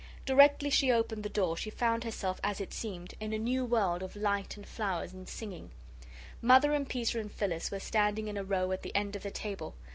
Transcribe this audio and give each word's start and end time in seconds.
Directly 0.25 0.71
she 0.71 0.91
opened 0.91 1.21
the 1.21 1.29
door 1.29 1.55
she 1.55 1.69
found 1.69 2.03
herself, 2.05 2.39
as 2.43 2.59
it 2.59 2.73
seemed, 2.73 3.13
in 3.19 3.33
a 3.33 3.37
new 3.37 3.63
world 3.63 4.01
of 4.01 4.15
light 4.15 4.57
and 4.57 4.67
flowers 4.67 5.13
and 5.13 5.29
singing. 5.29 5.69
Mother 6.41 6.73
and 6.73 6.89
Peter 6.89 7.19
and 7.19 7.31
Phyllis 7.31 7.69
were 7.69 7.79
standing 7.79 8.27
in 8.27 8.35
a 8.35 8.43
row 8.43 8.71
at 8.71 8.81
the 8.81 8.95
end 8.95 9.15
of 9.15 9.21
the 9.21 9.29
table. 9.29 9.75